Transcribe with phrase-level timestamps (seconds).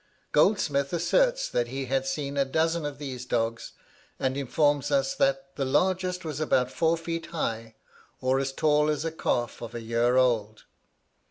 [0.31, 3.73] Goldsmith asserts that he had seen a dozen of these dogs,
[4.19, 7.75] and informs us "that the largest was about four feet high,
[8.19, 10.63] or as tall as a calf of a year old.